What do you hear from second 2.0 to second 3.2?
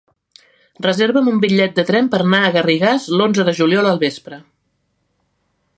per anar a Garrigàs